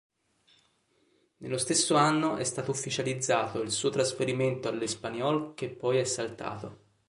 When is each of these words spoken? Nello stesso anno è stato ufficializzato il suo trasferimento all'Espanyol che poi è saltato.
Nello 1.37 1.57
stesso 1.59 1.95
anno 1.95 2.37
è 2.37 2.43
stato 2.43 2.71
ufficializzato 2.71 3.61
il 3.61 3.69
suo 3.69 3.91
trasferimento 3.91 4.67
all'Espanyol 4.67 5.53
che 5.53 5.69
poi 5.69 5.97
è 5.97 6.03
saltato. 6.05 6.79